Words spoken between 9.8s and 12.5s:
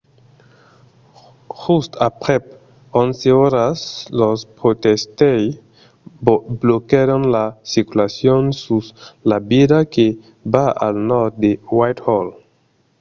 que va al nòrd a whitehall